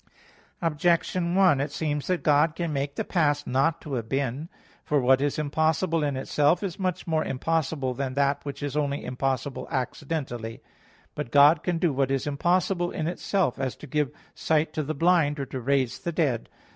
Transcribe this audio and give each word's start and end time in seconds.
Objection 0.63 1.35
1: 1.35 1.61
It 1.61 1.71
seems 1.71 2.07
that 2.07 2.23
God 2.23 2.55
can 2.55 2.73
make 2.73 2.95
the 2.95 3.03
past 3.03 3.45
not 3.45 3.79
to 3.81 3.93
have 3.93 4.09
been. 4.09 4.49
For 4.83 4.99
what 4.99 5.21
is 5.21 5.37
impossible 5.37 6.03
in 6.03 6.17
itself 6.17 6.63
is 6.63 6.79
much 6.79 7.05
more 7.05 7.23
impossible 7.23 7.93
than 7.93 8.15
that 8.15 8.43
which 8.43 8.63
is 8.63 8.75
only 8.75 9.05
impossible 9.05 9.67
accidentally. 9.69 10.63
But 11.13 11.29
God 11.29 11.61
can 11.61 11.77
do 11.77 11.93
what 11.93 12.09
is 12.09 12.25
impossible 12.25 12.89
in 12.89 13.05
itself, 13.05 13.59
as 13.59 13.75
to 13.75 13.85
give 13.85 14.09
sight 14.33 14.73
to 14.73 14.81
the 14.81 14.95
blind, 14.95 15.39
or 15.39 15.45
to 15.45 15.61
raise 15.61 15.99
the 15.99 16.11
dead. 16.11 16.49